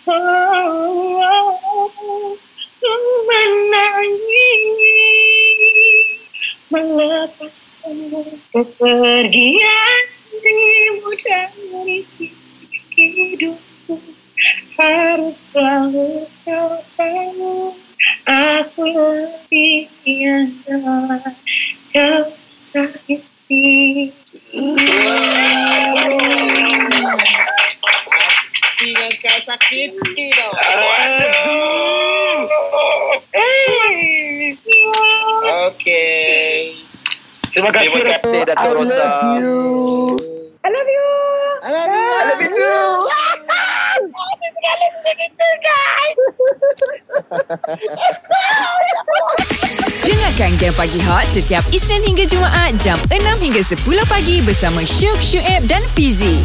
oh, 0.06 1.16
oh, 1.22 1.56
oh, 1.64 2.36
Ku 2.76 2.94
menangis. 3.26 4.62
Melepaskan 6.66 7.98
kepergian 8.50 10.05
Kau 29.36 29.52
sakiti 29.52 30.32
dong. 30.32 30.56
Okay. 35.68 36.72
Terima 37.52 37.68
kasih, 37.68 38.00
Terima 38.00 38.16
kasih, 38.16 38.16
Datuk. 38.16 38.48
Datuk 38.48 38.64
I 38.64 38.72
Rosa. 38.72 38.96
love 38.96 39.36
you. 39.36 39.60
I 40.64 40.68
love 40.72 40.88
you 40.88 41.04
I 41.60 41.68
love 41.68 41.92
you. 41.92 42.08
I 42.16 42.24
love 42.32 42.40
you 42.40 42.48
too. 42.48 42.88
Dengarkan 50.00 50.56
Game 50.56 50.72
Pagi 50.80 51.00
Hot 51.12 51.28
setiap 51.28 51.60
Isnin 51.76 52.00
hingga 52.08 52.24
Jumaat 52.24 52.80
jam 52.80 52.96
6 53.12 53.20
hingga 53.44 53.60
10 53.60 53.84
pagi 54.08 54.40
bersama 54.48 54.80
Syuk, 54.80 55.20
Syuib 55.20 55.68
dan 55.68 55.84
Fizi. 55.92 56.40